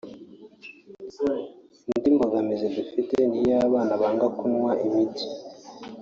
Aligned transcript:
Indi 1.91 2.09
mbogazi 2.15 2.65
dufite 2.77 3.15
ni 3.29 3.37
iy’abana 3.41 3.93
banga 4.01 4.27
kunywa 4.37 4.71
imiti 4.85 5.25